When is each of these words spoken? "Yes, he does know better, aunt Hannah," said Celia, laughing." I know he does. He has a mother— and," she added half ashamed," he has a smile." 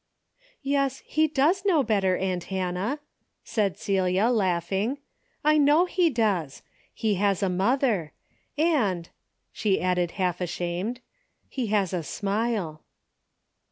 "Yes, 0.63 1.03
he 1.05 1.27
does 1.27 1.63
know 1.63 1.83
better, 1.83 2.17
aunt 2.17 2.45
Hannah," 2.45 3.01
said 3.43 3.77
Celia, 3.77 4.29
laughing." 4.29 4.97
I 5.45 5.59
know 5.59 5.85
he 5.85 6.09
does. 6.09 6.63
He 6.91 7.13
has 7.21 7.43
a 7.43 7.49
mother— 7.49 8.11
and," 8.73 9.09
she 9.51 9.79
added 9.79 10.09
half 10.17 10.41
ashamed," 10.41 11.01
he 11.49 11.67
has 11.67 11.93
a 11.93 12.01
smile." 12.01 12.81